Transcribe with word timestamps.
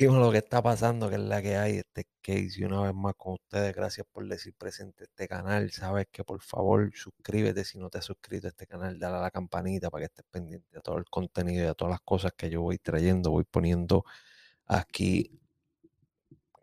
Y 0.00 0.06
lo 0.06 0.32
que 0.32 0.38
está 0.38 0.62
pasando, 0.62 1.10
que 1.10 1.16
es 1.16 1.20
la 1.20 1.42
que 1.42 1.56
hay, 1.58 1.76
este 1.76 2.06
case, 2.22 2.64
una 2.64 2.80
vez 2.80 2.94
más 2.94 3.14
con 3.18 3.34
ustedes, 3.34 3.74
gracias 3.76 4.06
por 4.10 4.26
decir 4.26 4.54
presente 4.56 5.04
este 5.04 5.28
canal. 5.28 5.70
Sabes 5.72 6.06
que 6.10 6.24
por 6.24 6.40
favor 6.40 6.90
suscríbete 6.94 7.66
si 7.66 7.78
no 7.78 7.90
te 7.90 7.98
has 7.98 8.06
suscrito 8.06 8.46
a 8.46 8.50
este 8.50 8.66
canal, 8.66 8.98
dale 8.98 9.18
a 9.18 9.20
la 9.20 9.30
campanita 9.30 9.90
para 9.90 10.00
que 10.00 10.06
estés 10.06 10.24
pendiente 10.30 10.66
de 10.72 10.80
todo 10.80 10.96
el 10.96 11.04
contenido 11.04 11.64
y 11.64 11.66
de 11.66 11.74
todas 11.74 11.90
las 11.92 12.00
cosas 12.00 12.32
que 12.34 12.48
yo 12.48 12.62
voy 12.62 12.78
trayendo, 12.78 13.30
voy 13.30 13.44
poniendo 13.44 14.04
aquí 14.66 15.38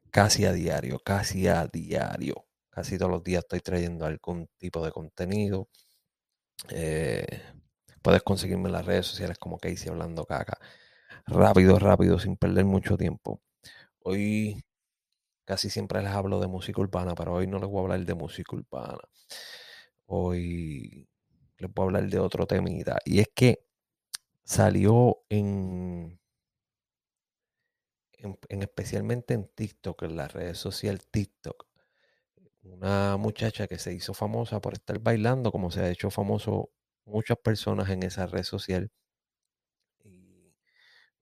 casi 0.10 0.46
a 0.46 0.52
diario, 0.54 1.00
casi 1.00 1.48
a 1.48 1.68
diario. 1.68 2.46
Casi 2.72 2.98
todos 2.98 3.12
los 3.12 3.24
días 3.24 3.44
estoy 3.44 3.60
trayendo 3.62 4.06
algún 4.08 4.48
tipo 4.58 4.84
de 4.84 4.92
contenido. 4.92 5.70
Eh, 6.70 7.28
puedes 8.02 8.24
conseguirme 8.24 8.70
en 8.70 8.74
las 8.74 8.86
redes 8.86 9.06
sociales 9.06 9.38
como 9.38 9.60
Casey 9.60 9.90
Hablando 9.90 10.26
Caca 10.26 10.58
rápido, 11.28 11.80
rápido, 11.80 12.20
sin 12.20 12.38
perder 12.38 12.66
mucho 12.66 12.98
tiempo. 12.98 13.42
Hoy 14.04 14.64
casi 15.46 15.70
siempre 15.70 16.02
les 16.04 16.12
hablo 16.12 16.40
de 16.40 16.48
música 16.48 16.82
urbana, 16.82 17.16
pero 17.16 17.34
hoy 17.36 17.48
no 17.48 17.60
les 17.60 17.70
voy 17.70 17.80
a 17.80 17.84
hablar 17.84 18.06
de 18.06 18.16
música 18.16 18.56
urbana. 18.56 19.00
Hoy 20.06 21.08
les 21.58 21.74
voy 21.74 21.84
a 21.84 21.86
hablar 21.86 22.10
de 22.10 22.20
otro 22.20 22.46
temita. 22.48 22.98
Y 23.06 23.20
es 23.20 23.28
que 23.34 23.60
salió 24.44 25.20
en, 25.30 26.20
en, 28.50 28.62
especialmente 28.62 29.34
en 29.34 29.48
TikTok, 29.48 30.04
en 30.04 30.16
las 30.18 30.34
redes 30.34 30.58
sociales 30.58 31.08
TikTok, 31.12 31.66
una 32.64 33.18
muchacha 33.18 33.68
que 33.68 33.80
se 33.80 33.94
hizo 33.94 34.14
famosa 34.14 34.60
por 34.62 34.74
estar 34.74 35.00
bailando, 35.00 35.52
como 35.52 35.72
se 35.72 35.82
ha 35.82 35.90
hecho 35.90 36.12
famoso 36.12 36.70
muchas 37.06 37.38
personas 37.38 37.90
en 37.90 38.04
esa 38.04 38.28
red 38.28 38.44
social 38.44 38.92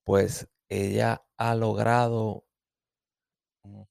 pues 0.05 0.49
ella 0.69 1.25
ha 1.37 1.55
logrado 1.55 2.45
mm, 3.63 3.81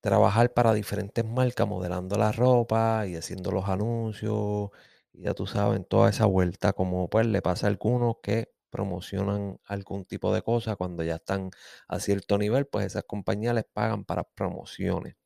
trabajar 0.00 0.52
para 0.54 0.74
diferentes 0.74 1.24
marcas, 1.24 1.68
modelando 1.68 2.16
la 2.18 2.32
ropa 2.32 3.06
y 3.06 3.16
haciendo 3.16 3.52
los 3.52 3.68
anuncios. 3.68 4.70
Y 5.12 5.22
ya 5.24 5.34
tú 5.34 5.46
sabes, 5.46 5.86
toda 5.88 6.10
esa 6.10 6.26
vuelta, 6.26 6.72
como 6.74 7.08
pues 7.10 7.26
le 7.26 7.42
pasa 7.42 7.66
a 7.68 7.70
algunos 7.70 8.16
que 8.22 8.52
promocionan 8.70 9.60
algún 9.66 10.04
tipo 10.06 10.34
de 10.34 10.42
cosa 10.42 10.76
cuando 10.76 11.04
ya 11.04 11.16
están 11.16 11.50
a 11.88 12.00
cierto 12.00 12.38
nivel, 12.38 12.66
pues 12.66 12.86
esas 12.86 13.04
compañías 13.04 13.54
les 13.54 13.64
pagan 13.66 14.04
para 14.04 14.24
promociones. 14.24 15.16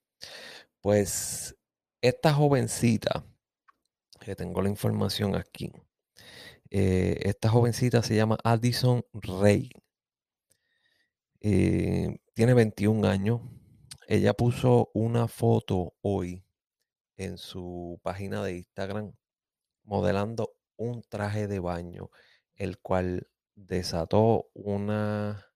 Pues 0.80 1.56
esta 2.02 2.34
jovencita, 2.34 3.24
que 4.20 4.36
tengo 4.36 4.62
la 4.62 4.68
información 4.68 5.34
aquí, 5.36 5.72
eh, 6.70 7.20
esta 7.22 7.48
jovencita 7.48 8.02
se 8.02 8.16
llama 8.16 8.38
Addison 8.44 9.04
Rey. 9.14 9.70
Eh, 11.40 12.18
tiene 12.34 12.54
21 12.54 13.06
años. 13.08 13.40
Ella 14.08 14.34
puso 14.34 14.90
una 14.94 15.28
foto 15.28 15.94
hoy 16.02 16.44
en 17.16 17.38
su 17.38 18.00
página 18.02 18.42
de 18.42 18.56
Instagram 18.58 19.12
modelando 19.84 20.54
un 20.76 21.02
traje 21.02 21.46
de 21.48 21.60
baño, 21.60 22.10
el 22.56 22.78
cual 22.78 23.28
desató 23.54 24.48
una 24.54 25.46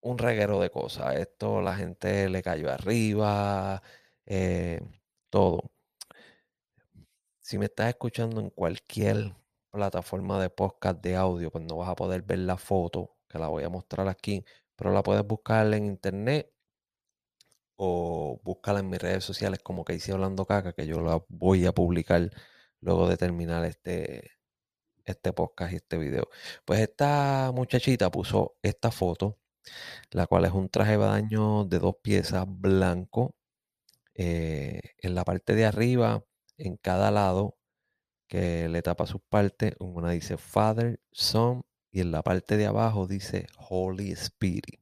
un 0.00 0.18
reguero 0.18 0.60
de 0.60 0.70
cosas. 0.70 1.16
Esto 1.16 1.62
la 1.62 1.76
gente 1.76 2.28
le 2.28 2.42
cayó 2.42 2.70
arriba, 2.70 3.82
eh, 4.26 4.80
todo. 5.30 5.70
Si 7.40 7.58
me 7.58 7.66
estás 7.66 7.88
escuchando 7.90 8.40
en 8.40 8.50
cualquier 8.50 9.34
plataforma 9.72 10.40
de 10.40 10.50
podcast 10.50 11.02
de 11.02 11.16
audio, 11.16 11.50
pues 11.50 11.64
no 11.64 11.78
vas 11.78 11.88
a 11.88 11.96
poder 11.96 12.22
ver 12.22 12.40
la 12.40 12.56
foto, 12.58 13.16
que 13.28 13.38
la 13.38 13.48
voy 13.48 13.64
a 13.64 13.70
mostrar 13.70 14.08
aquí, 14.08 14.44
pero 14.76 14.92
la 14.92 15.02
puedes 15.02 15.26
buscar 15.26 15.72
en 15.74 15.86
internet 15.86 16.52
o 17.76 18.40
búscala 18.44 18.80
en 18.80 18.90
mis 18.90 19.00
redes 19.00 19.24
sociales 19.24 19.60
como 19.62 19.84
que 19.84 19.94
hice 19.94 20.12
hablando 20.12 20.46
caca, 20.46 20.72
que 20.72 20.86
yo 20.86 21.00
la 21.02 21.22
voy 21.28 21.66
a 21.66 21.72
publicar 21.72 22.30
luego 22.80 23.08
de 23.08 23.16
terminar 23.16 23.64
este, 23.64 24.32
este 25.04 25.32
podcast 25.32 25.72
y 25.72 25.76
este 25.76 25.98
video. 25.98 26.28
Pues 26.64 26.80
esta 26.80 27.52
muchachita 27.54 28.10
puso 28.10 28.56
esta 28.62 28.90
foto, 28.90 29.38
la 30.10 30.26
cual 30.26 30.44
es 30.46 30.52
un 30.52 30.68
traje 30.70 30.92
de 30.92 30.96
baño 30.98 31.64
de 31.64 31.78
dos 31.78 31.96
piezas 32.02 32.46
blanco. 32.48 33.34
Eh, 34.14 34.80
en 34.98 35.14
la 35.14 35.24
parte 35.24 35.54
de 35.54 35.64
arriba, 35.66 36.24
en 36.58 36.76
cada 36.76 37.10
lado, 37.10 37.56
que 38.32 38.66
le 38.66 38.80
tapa 38.80 39.06
sus 39.06 39.20
partes. 39.20 39.74
Una 39.78 40.12
dice 40.12 40.38
Father, 40.38 40.98
Son 41.10 41.66
y 41.90 42.00
en 42.00 42.12
la 42.12 42.22
parte 42.22 42.56
de 42.56 42.64
abajo 42.64 43.06
dice 43.06 43.46
Holy 43.58 44.12
Spirit. 44.12 44.80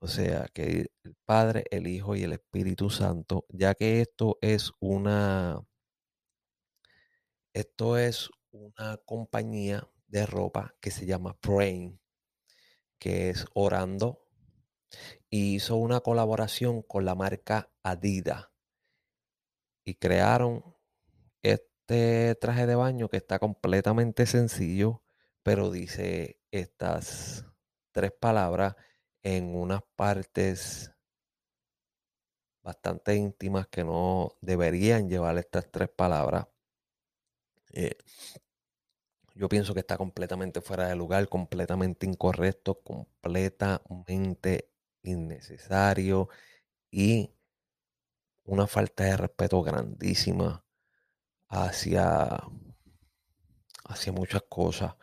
O 0.00 0.08
sea 0.08 0.48
que 0.54 0.90
el 1.04 1.14
Padre, 1.26 1.64
el 1.70 1.86
Hijo 1.86 2.16
y 2.16 2.22
el 2.22 2.32
Espíritu 2.32 2.88
Santo, 2.88 3.44
ya 3.50 3.74
que 3.74 4.00
esto 4.00 4.38
es 4.40 4.72
una 4.80 5.62
esto 7.52 7.98
es 7.98 8.30
una 8.50 8.96
compañía 8.96 9.86
de 10.06 10.24
ropa 10.24 10.74
que 10.80 10.90
se 10.90 11.04
llama 11.04 11.38
Praying, 11.42 12.00
que 12.98 13.28
es 13.28 13.44
orando, 13.52 14.24
y 15.28 15.56
hizo 15.56 15.76
una 15.76 16.00
colaboración 16.00 16.80
con 16.80 17.04
la 17.04 17.14
marca 17.14 17.70
Adidas 17.82 18.48
y 19.84 19.96
crearon 19.96 20.77
este 21.88 22.34
traje 22.34 22.66
de 22.66 22.74
baño 22.74 23.08
que 23.08 23.16
está 23.16 23.38
completamente 23.38 24.26
sencillo, 24.26 25.02
pero 25.42 25.70
dice 25.70 26.38
estas 26.50 27.46
tres 27.92 28.12
palabras 28.12 28.76
en 29.22 29.56
unas 29.56 29.80
partes 29.96 30.92
bastante 32.62 33.14
íntimas 33.16 33.68
que 33.68 33.84
no 33.84 34.36
deberían 34.42 35.08
llevar 35.08 35.38
estas 35.38 35.70
tres 35.70 35.88
palabras. 35.88 36.46
Eh, 37.72 37.96
yo 39.34 39.48
pienso 39.48 39.72
que 39.72 39.80
está 39.80 39.96
completamente 39.96 40.60
fuera 40.60 40.88
de 40.88 40.96
lugar, 40.96 41.26
completamente 41.30 42.04
incorrecto, 42.06 42.82
completamente 42.82 44.70
innecesario 45.02 46.28
y 46.90 47.30
una 48.44 48.66
falta 48.66 49.04
de 49.04 49.16
respeto 49.16 49.62
grandísima 49.62 50.67
hacia, 51.48 52.40
hacia 53.84 54.12
muchas 54.12 54.42
cosas. 54.48 54.94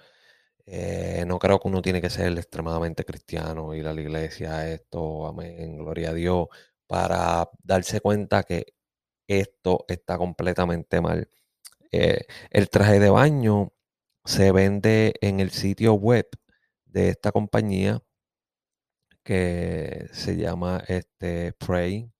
Eh, 0.65 1.23
no 1.27 1.39
creo 1.39 1.59
que 1.59 1.67
uno 1.67 1.81
tiene 1.81 2.01
que 2.01 2.09
ser 2.09 2.31
extremadamente 2.37 3.05
cristiano, 3.05 3.75
ir 3.75 3.87
a 3.87 3.93
la 3.93 4.01
iglesia, 4.01 4.69
esto, 4.71 5.27
amén, 5.27 5.77
gloria 5.77 6.09
a 6.11 6.13
Dios, 6.13 6.47
para 6.87 7.49
darse 7.63 8.01
cuenta 8.01 8.43
que 8.43 8.73
esto 9.27 9.85
está 9.87 10.17
completamente 10.17 11.01
mal. 11.01 11.29
Eh, 11.91 12.25
el 12.51 12.69
traje 12.69 12.99
de 12.99 13.09
baño 13.09 13.73
se 14.25 14.51
vende 14.51 15.13
en 15.21 15.39
el 15.39 15.51
sitio 15.51 15.93
web 15.93 16.27
de 16.85 17.09
esta 17.09 17.31
compañía 17.31 18.01
que 19.23 20.07
se 20.13 20.37
llama 20.37 20.83
este 20.87 21.53
Pray 21.53 22.11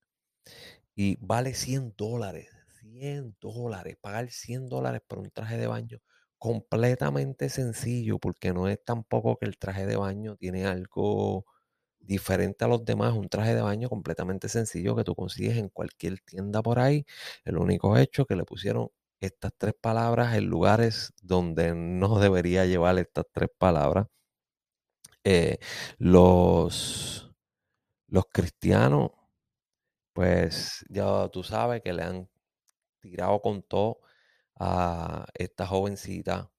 y 0.96 1.18
vale 1.20 1.54
100 1.54 1.96
dólares. 1.98 2.55
100 2.96 3.36
dólares, 3.42 3.98
pagar 4.02 4.30
100 4.32 4.70
dólares 4.70 5.02
por 5.08 5.20
un 5.20 5.30
traje 5.32 5.58
de 5.58 5.68
baño 5.68 6.00
completamente 6.38 7.50
sencillo, 7.50 8.20
porque 8.20 8.54
no 8.54 8.68
es 8.70 8.84
tampoco 8.84 9.38
que 9.38 9.46
el 9.46 9.58
traje 9.58 9.86
de 9.86 9.98
baño 9.98 10.36
tiene 10.38 10.66
algo 10.66 11.46
diferente 12.00 12.66
a 12.66 12.68
los 12.70 12.86
demás, 12.86 13.14
un 13.14 13.30
traje 13.30 13.56
de 13.56 13.62
baño 13.62 13.90
completamente 13.90 14.50
sencillo 14.50 14.96
que 14.96 15.04
tú 15.04 15.16
consigues 15.16 15.58
en 15.58 15.70
cualquier 15.70 16.20
tienda 16.22 16.62
por 16.64 16.80
ahí. 16.80 17.06
El 17.46 17.58
único 17.58 17.98
hecho 17.98 18.26
que 18.26 18.36
le 18.36 18.46
pusieron 18.46 18.90
estas 19.20 19.54
tres 19.58 19.74
palabras 19.82 20.36
en 20.36 20.46
lugares 20.46 21.14
donde 21.22 21.74
no 21.76 22.20
debería 22.20 22.66
llevar 22.66 22.98
estas 23.00 23.26
tres 23.34 23.50
palabras. 23.58 24.08
Eh, 25.24 25.58
los, 25.98 27.32
los 28.08 28.26
cristianos, 28.32 29.12
pues 30.14 30.86
ya 30.90 31.28
tú 31.30 31.44
sabes 31.44 31.82
que 31.82 31.94
le 31.94 32.04
han 32.04 32.30
tirado 33.10 33.40
con 33.42 33.62
todo 33.62 34.00
a 34.56 35.28
esta 35.36 35.68
jovencita 35.68 36.52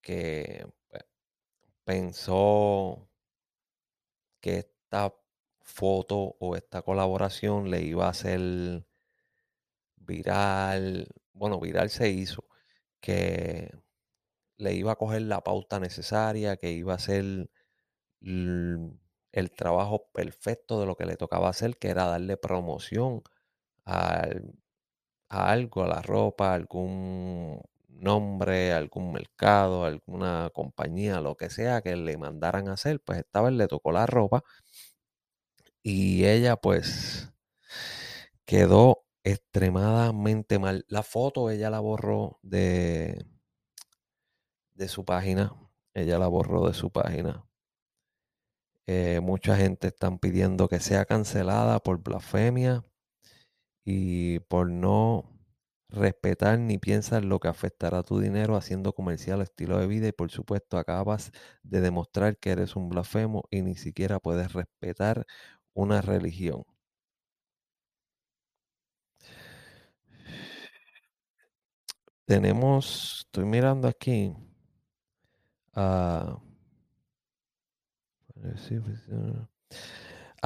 que 0.00 0.66
pues, 0.88 1.04
pensó 1.84 3.10
que 4.40 4.58
esta 4.58 5.14
foto 5.60 6.36
o 6.40 6.56
esta 6.56 6.82
colaboración 6.82 7.70
le 7.70 7.82
iba 7.82 8.06
a 8.06 8.10
hacer 8.10 8.86
viral. 9.96 11.08
Bueno, 11.32 11.60
viral 11.60 11.90
se 11.90 12.10
hizo. 12.10 12.44
Que 13.00 13.70
le 14.56 14.74
iba 14.74 14.92
a 14.92 14.96
coger 14.96 15.22
la 15.22 15.42
pauta 15.42 15.78
necesaria, 15.80 16.56
que 16.56 16.70
iba 16.72 16.92
a 16.92 16.96
hacer 16.96 17.50
el 18.20 19.50
trabajo 19.56 20.08
perfecto 20.12 20.80
de 20.80 20.86
lo 20.86 20.96
que 20.96 21.06
le 21.06 21.16
tocaba 21.16 21.50
hacer, 21.50 21.76
que 21.76 21.88
era 21.88 22.06
darle 22.06 22.36
promoción 22.36 23.22
al 23.84 24.54
a 25.28 25.50
algo, 25.50 25.84
a 25.84 25.88
la 25.88 26.02
ropa, 26.02 26.54
algún, 26.54 27.60
nombre, 28.00 28.72
algún 28.72 29.12
mercado, 29.12 29.84
alguna 29.84 30.50
compañía, 30.54 31.20
lo 31.20 31.36
que 31.36 31.50
sea 31.50 31.82
que 31.82 31.96
le 31.96 32.16
mandaran 32.18 32.68
a 32.68 32.74
hacer, 32.74 33.00
pues 33.00 33.18
esta 33.20 33.40
vez 33.42 33.52
le 33.54 33.68
tocó 33.68 33.92
la 33.92 34.06
ropa 34.06 34.44
y 35.82 36.24
ella 36.26 36.56
pues 36.56 37.30
quedó 38.44 39.04
extremadamente 39.24 40.58
mal. 40.58 40.84
La 40.88 41.02
foto 41.02 41.50
ella 41.50 41.70
la 41.70 41.80
borró 41.80 42.38
de, 42.42 43.26
de 44.74 44.88
su 44.88 45.04
página, 45.04 45.52
ella 45.94 46.18
la 46.18 46.28
borró 46.28 46.66
de 46.68 46.74
su 46.74 46.90
página. 46.90 47.44
Eh, 48.88 49.20
mucha 49.20 49.56
gente 49.56 49.88
están 49.88 50.18
pidiendo 50.18 50.68
que 50.68 50.78
sea 50.78 51.04
cancelada 51.04 51.80
por 51.80 52.02
blasfemia 52.02 52.84
y 53.86 54.40
por 54.40 54.70
no 54.70 55.24
respetar 55.90 56.58
ni 56.58 56.78
piensas 56.78 57.24
lo 57.24 57.40
que 57.40 57.48
afectará 57.48 58.02
tu 58.02 58.18
dinero 58.20 58.56
haciendo 58.56 58.92
comercial 58.94 59.40
estilo 59.42 59.78
de 59.78 59.86
vida 59.86 60.08
y 60.08 60.12
por 60.12 60.30
supuesto 60.32 60.78
acabas 60.78 61.32
de 61.62 61.80
demostrar 61.80 62.38
que 62.38 62.50
eres 62.50 62.76
un 62.76 62.88
blasfemo 62.90 63.44
y 63.50 63.62
ni 63.62 63.76
siquiera 63.76 64.20
puedes 64.20 64.52
respetar 64.52 65.26
una 65.74 66.02
religión. 66.02 66.64
Tenemos, 72.24 73.24
estoy 73.26 73.44
mirando 73.46 73.88
aquí. 73.88 74.32
Uh, 75.76 76.40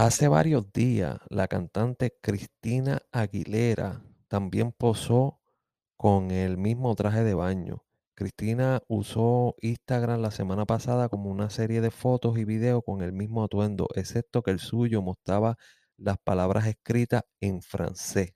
hace 0.06 0.28
varios 0.28 0.72
días 0.72 1.18
la 1.28 1.46
cantante 1.46 2.16
Cristina 2.22 3.02
Aguilera 3.12 4.02
también 4.28 4.72
posó 4.72 5.40
con 5.98 6.30
el 6.30 6.56
mismo 6.56 6.94
traje 6.94 7.22
de 7.22 7.34
baño. 7.34 7.84
Cristina 8.14 8.82
usó 8.88 9.56
Instagram 9.60 10.22
la 10.22 10.30
semana 10.30 10.64
pasada 10.66 11.10
como 11.10 11.30
una 11.30 11.50
serie 11.50 11.82
de 11.82 11.90
fotos 11.90 12.38
y 12.38 12.46
videos 12.46 12.82
con 12.84 13.02
el 13.02 13.12
mismo 13.12 13.44
atuendo, 13.44 13.88
excepto 13.94 14.42
que 14.42 14.52
el 14.52 14.58
suyo 14.58 15.02
mostraba 15.02 15.56
las 15.98 16.16
palabras 16.18 16.66
escritas 16.66 17.24
en 17.40 17.60
francés. 17.62 18.32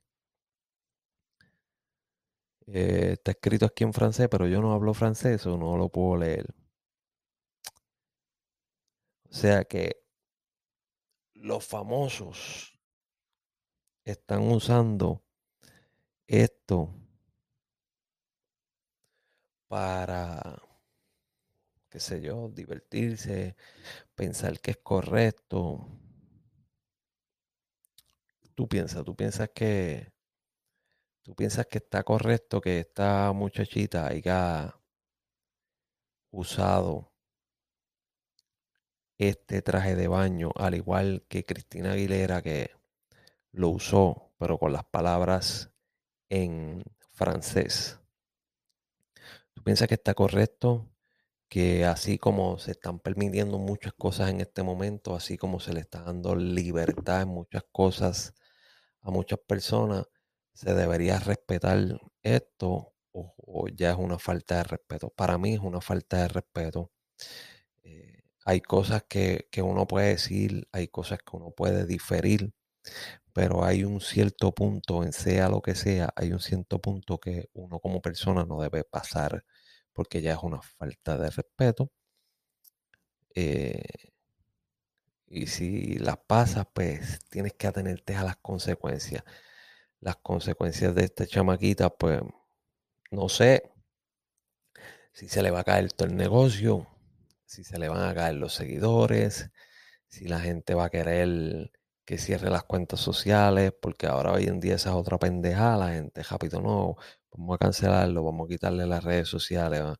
Eh, 2.67 3.13
está 3.13 3.31
escrito 3.31 3.65
aquí 3.65 3.83
en 3.83 3.93
francés, 3.93 4.27
pero 4.29 4.47
yo 4.47 4.61
no 4.61 4.73
hablo 4.73 4.93
francés 4.93 5.45
o 5.47 5.57
no 5.57 5.77
lo 5.77 5.89
puedo 5.89 6.17
leer. 6.17 6.45
O 9.29 9.33
sea 9.33 9.65
que 9.65 10.04
los 11.45 11.63
famosos 11.63 12.75
están 14.03 14.41
usando 14.51 15.23
esto 16.25 16.91
para, 19.67 20.59
qué 21.87 21.99
sé 21.99 22.19
yo, 22.21 22.49
divertirse, 22.49 23.55
pensar 24.15 24.59
que 24.59 24.71
es 24.71 24.77
correcto. 24.77 25.87
Tú 28.55 28.67
piensas, 28.67 29.03
tú 29.05 29.15
piensas 29.15 29.51
que, 29.53 30.11
tú 31.21 31.35
piensas 31.35 31.67
que 31.67 31.77
está 31.77 32.01
correcto 32.03 32.59
que 32.59 32.79
esta 32.79 33.31
muchachita 33.33 34.07
haya 34.07 34.79
usado 36.31 37.14
este 39.17 39.61
traje 39.61 39.95
de 39.95 40.07
baño, 40.07 40.51
al 40.55 40.75
igual 40.75 41.25
que 41.29 41.45
Cristina 41.45 41.93
Aguilera 41.93 42.41
que 42.41 42.71
lo 43.51 43.69
usó, 43.69 44.33
pero 44.37 44.57
con 44.57 44.73
las 44.73 44.85
palabras 44.85 45.71
en 46.29 46.83
francés. 47.11 47.99
¿Tú 49.53 49.63
piensas 49.63 49.87
que 49.87 49.95
está 49.95 50.13
correcto 50.13 50.89
que 51.49 51.85
así 51.85 52.17
como 52.17 52.57
se 52.59 52.71
están 52.71 52.99
permitiendo 52.99 53.57
muchas 53.59 53.93
cosas 53.93 54.29
en 54.29 54.41
este 54.41 54.63
momento, 54.63 55.15
así 55.15 55.37
como 55.37 55.59
se 55.59 55.73
le 55.73 55.81
está 55.81 56.03
dando 56.03 56.35
libertad 56.35 57.21
en 57.21 57.29
muchas 57.29 57.63
cosas 57.71 58.33
a 59.01 59.11
muchas 59.11 59.39
personas, 59.39 60.05
se 60.53 60.73
debería 60.73 61.19
respetar 61.19 61.79
esto 62.23 62.93
o, 63.11 63.67
ya 63.69 63.91
es 63.91 63.97
una 63.97 64.19
falta 64.19 64.57
de 64.57 64.63
respeto? 64.63 65.09
Para 65.09 65.37
mí 65.37 65.53
es 65.53 65.61
una 65.61 65.81
falta 65.81 66.23
de 66.23 66.27
respeto. 66.29 66.91
Hay 68.45 68.61
cosas 68.61 69.03
que, 69.09 69.47
que 69.51 69.61
uno 69.61 69.87
puede 69.87 70.09
decir, 70.09 70.67
hay 70.71 70.87
cosas 70.87 71.19
que 71.19 71.35
uno 71.37 71.51
puede 71.51 71.85
diferir, 71.85 72.53
pero 73.33 73.65
hay 73.65 73.83
un 73.85 74.01
cierto 74.01 74.53
punto, 74.53 75.03
en 75.03 75.13
sea 75.13 75.49
lo 75.49 75.61
que 75.61 75.75
sea, 75.75 76.11
hay 76.15 76.31
un 76.33 76.39
cierto 76.39 76.79
punto 76.81 77.19
que 77.19 77.49
uno 77.53 77.79
como 77.79 78.01
persona 78.01 78.45
no 78.45 78.61
debe 78.61 78.83
pasar, 78.85 79.45
porque 79.93 80.21
ya 80.21 80.33
es 80.33 80.39
una 80.43 80.61
falta 80.61 81.17
de 81.17 81.29
respeto. 81.31 81.91
Eh, 83.35 83.83
y 85.27 85.47
si 85.47 85.97
las 85.99 86.17
pasas, 86.17 86.65
pues 86.73 87.19
tienes 87.29 87.53
que 87.53 87.67
atenerte 87.67 88.15
a 88.15 88.23
las 88.23 88.37
consecuencias. 88.37 89.23
Las 90.01 90.17
consecuencias 90.17 90.95
de 90.95 91.05
esta 91.05 91.27
chamaquita, 91.27 91.89
pues 91.91 92.21
no 93.11 93.29
sé 93.29 93.63
si 95.13 95.27
se 95.29 95.41
le 95.41 95.51
va 95.51 95.61
a 95.61 95.63
caer 95.63 95.91
todo 95.93 96.07
el 96.07 96.15
negocio, 96.15 96.87
si 97.45 97.63
se 97.63 97.79
le 97.79 97.89
van 97.89 98.07
a 98.07 98.13
caer 98.15 98.35
los 98.35 98.53
seguidores, 98.53 99.51
si 100.07 100.27
la 100.27 100.39
gente 100.39 100.73
va 100.75 100.85
a 100.85 100.89
querer 100.89 101.71
que 102.05 102.17
cierre 102.17 102.49
las 102.49 102.63
cuentas 102.63 102.99
sociales, 102.99 103.73
porque 103.81 104.07
ahora 104.07 104.31
hoy 104.33 104.45
en 104.45 104.59
día 104.59 104.75
esa 104.75 104.91
es 104.91 104.95
otra 104.95 105.17
pendejada, 105.19 105.77
la 105.77 105.93
gente 105.93 106.23
rápido 106.23 106.61
no, 106.61 106.95
vamos 107.31 107.55
a 107.55 107.57
cancelarlo, 107.57 108.23
vamos 108.23 108.45
a 108.47 108.49
quitarle 108.49 108.85
las 108.87 109.03
redes 109.03 109.27
sociales. 109.29 109.81
O 109.81 109.97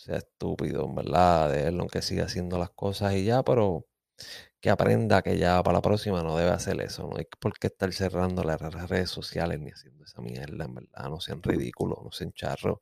sea 0.00 0.16
estúpido, 0.18 0.84
en 0.86 0.94
verdad, 0.94 1.50
de 1.50 1.68
él, 1.68 1.80
aunque 1.80 2.02
siga 2.02 2.24
haciendo 2.24 2.58
las 2.58 2.70
cosas 2.70 3.14
y 3.14 3.24
ya, 3.24 3.42
pero 3.42 3.86
que 4.60 4.70
aprenda 4.70 5.22
que 5.22 5.38
ya 5.38 5.62
para 5.62 5.78
la 5.78 5.82
próxima 5.82 6.22
no 6.22 6.36
debe 6.36 6.50
hacer 6.50 6.80
eso. 6.80 7.08
No 7.08 7.16
hay 7.18 7.26
por 7.40 7.58
qué 7.58 7.68
estar 7.68 7.92
cerrando 7.92 8.44
las 8.44 8.60
redes 8.60 9.10
sociales 9.10 9.60
ni 9.60 9.70
haciendo 9.70 10.04
esa 10.04 10.20
mierda, 10.22 10.64
en 10.64 10.74
verdad. 10.74 11.10
No 11.10 11.20
sean 11.20 11.42
ridículos, 11.42 11.98
no 12.02 12.12
sean 12.12 12.32
charros. 12.32 12.78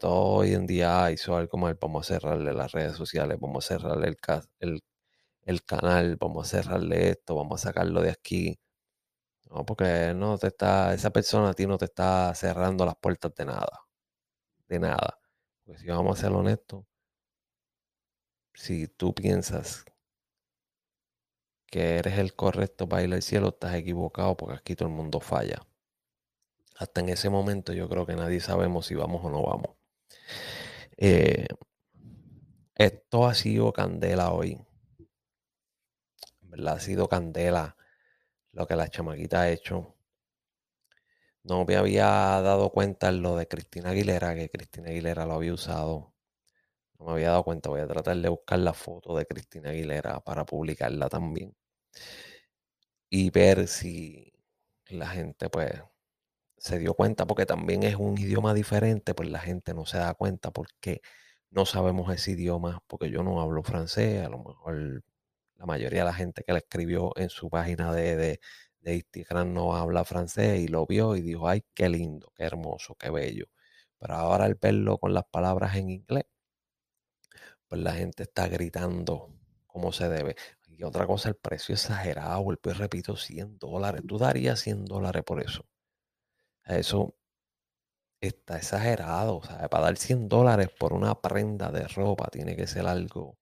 Todo 0.00 0.14
hoy 0.38 0.54
en 0.54 0.66
día 0.66 1.10
hizo 1.10 1.36
algo 1.36 1.58
mal, 1.58 1.76
vamos 1.80 2.10
a 2.10 2.14
cerrarle 2.14 2.52
las 2.54 2.72
redes 2.72 2.96
sociales, 2.96 3.38
vamos 3.40 3.64
a 3.66 3.68
cerrarle 3.78 4.08
el, 4.08 4.16
el 4.60 4.80
el 5.46 5.64
canal, 5.64 6.16
vamos 6.16 6.46
a 6.48 6.62
cerrarle 6.62 7.10
esto, 7.10 7.34
vamos 7.36 7.62
a 7.64 7.68
sacarlo 7.68 8.02
de 8.02 8.10
aquí. 8.10 8.58
No, 9.50 9.64
porque 9.66 10.12
no 10.16 10.38
te 10.38 10.48
está, 10.48 10.94
esa 10.94 11.10
persona 11.10 11.50
a 11.50 11.54
ti 11.54 11.66
no 11.66 11.78
te 11.78 11.86
está 11.86 12.34
cerrando 12.34 12.84
las 12.86 12.96
puertas 12.96 13.34
de 13.36 13.46
nada. 13.46 13.80
De 14.68 14.78
nada. 14.80 15.18
Porque 15.64 15.80
si 15.80 15.88
vamos 15.88 16.18
a 16.18 16.22
ser 16.22 16.32
honestos, 16.32 16.84
si 18.52 18.88
tú 18.88 19.14
piensas 19.14 19.86
que 21.66 21.96
eres 21.96 22.18
el 22.18 22.34
correcto 22.34 22.86
para 22.86 23.02
ir 23.04 23.14
al 23.14 23.22
cielo, 23.22 23.48
estás 23.48 23.74
equivocado 23.74 24.36
porque 24.36 24.56
aquí 24.56 24.76
todo 24.76 24.88
el 24.90 24.94
mundo 24.94 25.18
falla. 25.18 25.62
Hasta 26.78 27.00
en 27.00 27.08
ese 27.08 27.28
momento 27.28 27.72
yo 27.72 27.88
creo 27.88 28.06
que 28.06 28.14
nadie 28.14 28.40
sabemos 28.40 28.86
si 28.86 28.94
vamos 28.94 29.24
o 29.24 29.30
no 29.30 29.42
vamos. 29.42 29.76
Eh, 30.96 31.46
esto 32.76 33.26
ha 33.26 33.34
sido 33.34 33.72
candela 33.72 34.30
hoy. 34.32 34.60
Ha 36.66 36.80
sido 36.80 37.08
candela 37.08 37.76
lo 38.52 38.66
que 38.66 38.76
la 38.76 38.88
chamaquita 38.88 39.42
ha 39.42 39.50
hecho. 39.50 39.96
No 41.42 41.64
me 41.64 41.74
había 41.76 42.06
dado 42.06 42.70
cuenta 42.70 43.08
en 43.08 43.22
lo 43.22 43.34
de 43.36 43.48
Cristina 43.48 43.90
Aguilera, 43.90 44.36
que 44.36 44.48
Cristina 44.48 44.90
Aguilera 44.90 45.26
lo 45.26 45.34
había 45.34 45.54
usado. 45.54 46.14
No 46.98 47.06
me 47.06 47.12
había 47.12 47.30
dado 47.30 47.44
cuenta. 47.44 47.70
Voy 47.70 47.80
a 47.80 47.88
tratar 47.88 48.16
de 48.18 48.28
buscar 48.28 48.60
la 48.60 48.74
foto 48.74 49.16
de 49.16 49.26
Cristina 49.26 49.70
Aguilera 49.70 50.20
para 50.20 50.46
publicarla 50.46 51.08
también. 51.08 51.56
Y 53.10 53.28
ver 53.30 53.68
si 53.68 54.32
la 54.88 55.08
gente 55.08 55.50
pues 55.50 55.72
se 56.58 56.78
dio 56.78 56.94
cuenta, 56.94 57.26
porque 57.26 57.46
también 57.46 57.82
es 57.82 57.96
un 57.96 58.18
idioma 58.18 58.54
diferente, 58.54 59.14
pues 59.14 59.30
la 59.30 59.40
gente 59.40 59.74
no 59.74 59.86
se 59.86 59.98
da 59.98 60.14
cuenta 60.14 60.50
porque 60.52 61.02
no 61.50 61.66
sabemos 61.66 62.12
ese 62.14 62.32
idioma, 62.32 62.82
porque 62.86 63.10
yo 63.10 63.22
no 63.22 63.40
hablo 63.40 63.62
francés, 63.62 64.24
a 64.24 64.28
lo 64.28 64.38
mejor 64.38 65.02
la 65.56 65.66
mayoría 65.66 66.00
de 66.00 66.06
la 66.06 66.14
gente 66.14 66.44
que 66.44 66.52
le 66.52 66.58
escribió 66.58 67.12
en 67.16 67.30
su 67.30 67.50
página 67.50 67.92
de, 67.92 68.40
Instagram 68.84 69.52
no 69.52 69.76
habla 69.76 70.04
francés 70.04 70.60
y 70.60 70.68
lo 70.68 70.86
vio 70.86 71.14
y 71.16 71.20
dijo, 71.20 71.48
ay, 71.48 71.62
qué 71.74 71.88
lindo, 71.90 72.32
qué 72.34 72.44
hermoso, 72.44 72.94
qué 72.94 73.10
bello. 73.10 73.46
Pero 73.98 74.14
ahora 74.14 74.44
al 74.46 74.54
verlo 74.54 74.98
con 74.98 75.12
las 75.14 75.24
palabras 75.24 75.76
en 75.76 75.90
inglés, 75.90 76.24
pues 77.68 77.82
la 77.82 77.92
gente 77.92 78.22
está 78.24 78.48
gritando 78.48 79.34
como 79.66 79.92
se 79.92 80.08
debe. 80.08 80.36
Y 80.68 80.84
otra 80.84 81.06
cosa, 81.06 81.28
el 81.28 81.36
precio 81.36 81.74
exagerado, 81.74 82.42
vuelvo 82.42 82.60
y 82.70 82.72
repito, 82.72 83.16
100 83.16 83.58
dólares. 83.58 84.02
¿Tú 84.06 84.16
darías 84.18 84.60
100 84.60 84.84
dólares 84.86 85.22
por 85.24 85.42
eso? 85.42 85.66
Eso 86.68 87.14
está 88.20 88.58
exagerado. 88.58 89.42
Sea, 89.42 89.68
para 89.68 89.84
dar 89.84 89.96
100 89.96 90.28
dólares 90.28 90.68
por 90.78 90.92
una 90.92 91.20
prenda 91.20 91.70
de 91.70 91.88
ropa 91.88 92.28
tiene 92.30 92.56
que 92.56 92.66
ser 92.66 92.86
algo 92.86 93.38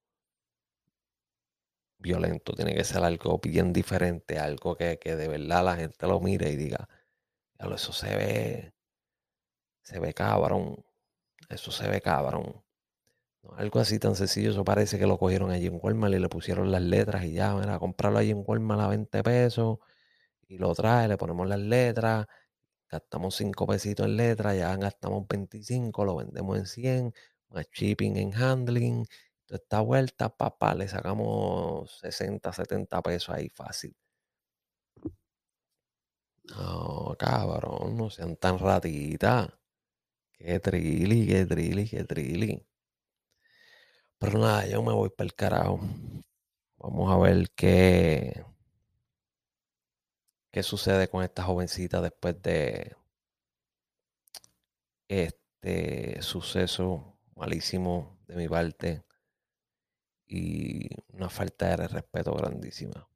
violento, 1.99 2.53
tiene 2.55 2.75
que 2.75 2.85
ser 2.85 3.03
algo 3.05 3.39
bien 3.43 3.73
diferente, 3.73 4.39
algo 4.39 4.77
que, 4.77 4.97
de 4.97 5.29
verdad 5.29 5.65
la 5.65 5.77
gente 5.77 6.07
lo 6.07 6.21
mire 6.21 6.51
y 6.51 6.57
diga, 6.57 6.89
eso 7.59 7.93
se 7.93 8.17
ve, 8.17 8.73
se 9.83 10.01
ve 10.01 10.15
cabrón. 10.15 10.85
Eso 11.49 11.71
se 11.73 11.89
ve 11.89 12.01
cabrón. 12.01 12.63
algo 13.57 13.81
así 13.81 13.99
tan 13.99 14.17
sencillo, 14.17 14.51
eso 14.51 14.65
parece 14.65 14.99
que 14.99 15.07
lo 15.07 15.19
cogieron 15.19 15.51
allí 15.51 15.67
en 15.67 15.79
Walmart 15.83 16.15
y 16.15 16.19
le 16.19 16.29
pusieron 16.29 16.71
las 16.73 16.83
letras 16.83 17.25
y 17.25 17.33
ya, 17.35 17.55
mira, 17.55 17.79
comprarlo 17.79 18.19
allí 18.19 18.31
en 18.33 18.45
Walmart 18.47 18.83
a 18.83 18.89
20 18.89 19.23
pesos 19.23 19.79
y 20.49 20.59
lo 20.59 20.75
trae, 20.75 21.09
le 21.09 21.17
ponemos 21.19 21.49
las 21.49 21.61
letras, 21.61 22.27
gastamos 22.91 23.37
5 23.37 23.67
pesitos 23.67 24.07
en 24.07 24.17
letras, 24.17 24.57
ya 24.57 24.77
gastamos 24.77 25.27
25, 25.29 26.05
lo 26.05 26.17
vendemos 26.17 26.59
en 26.59 26.67
100, 26.67 27.15
más 27.51 27.67
shipping 27.73 28.17
en 28.17 28.35
handling, 28.35 29.07
toda 29.47 29.59
esta 29.59 29.81
vuelta, 29.81 30.29
papá, 30.37 30.75
le 30.75 30.89
sacamos 30.89 31.99
60, 32.01 32.53
70 32.53 33.03
pesos 33.03 33.35
ahí 33.35 33.49
fácil. 33.51 33.95
No, 36.51 37.15
cabrón, 37.19 37.97
no 37.97 38.11
sean 38.11 38.37
tan 38.37 38.59
ratitas. 38.59 39.49
Qué 40.33 40.61
trilli, 40.61 41.27
qué 41.27 41.47
trilli, 41.47 41.89
qué 41.89 42.05
trilli. 42.05 42.67
Pero 44.19 44.39
nada, 44.39 44.67
yo 44.67 44.83
me 44.83 44.93
voy 44.93 45.11
para 45.11 45.27
el 45.27 45.35
carajo. 45.35 45.81
Vamos 46.79 47.13
a 47.13 47.19
ver 47.19 47.51
qué, 47.55 48.45
qué 50.57 50.63
sucede 50.63 51.09
con 51.11 51.23
esta 51.23 51.43
jovencita 51.43 52.01
después 52.01 52.41
de 52.41 52.97
este 55.07 56.23
suceso 56.23 57.19
malísimo 57.35 58.19
de 58.27 58.37
mi 58.37 58.49
parte 58.49 59.05
y 60.27 60.89
una 61.09 61.29
falta 61.29 61.77
de 61.77 61.89
respeto 61.89 62.33
grandísima. 62.33 63.07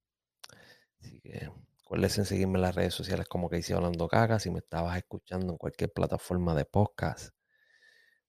Así 1.01 1.19
que 1.23 1.51
acuérdense 1.83 2.21
en 2.21 2.27
seguirme 2.27 2.59
en 2.59 2.61
las 2.61 2.75
redes 2.75 2.93
sociales 2.93 3.27
como 3.27 3.49
que 3.49 3.57
hice 3.57 3.73
hablando 3.73 4.07
caca. 4.07 4.39
Si 4.39 4.51
me 4.51 4.59
estabas 4.59 4.99
escuchando 4.99 5.55
en 5.55 5.57
cualquier 5.57 5.91
plataforma 5.95 6.55
de 6.55 6.67
podcast, 6.67 7.35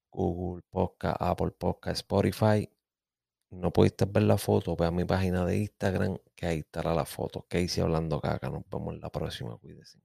Google 0.09 0.63
Podcast, 0.69 1.17
Apple 1.19 1.51
Podcast, 1.51 1.97
Spotify, 1.97 2.69
no 3.51 3.71
pudiste 3.71 4.05
ver 4.05 4.23
la 4.23 4.37
foto, 4.37 4.75
ve 4.75 4.85
a 4.85 4.91
mi 4.91 5.05
página 5.05 5.45
de 5.45 5.57
Instagram, 5.59 6.17
que 6.35 6.45
ahí 6.47 6.59
estará 6.59 6.93
la 6.93 7.05
foto. 7.05 7.45
Que 7.49 7.61
hice 7.61 7.81
hablando 7.81 8.19
caca. 8.21 8.49
Nos 8.49 8.63
vemos 8.69 8.93
en 8.95 9.01
la 9.01 9.11
próxima. 9.11 9.57
Cuídense. 9.57 9.99